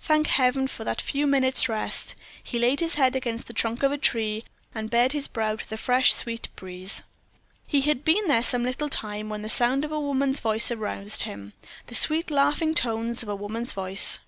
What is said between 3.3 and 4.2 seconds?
the trunk of a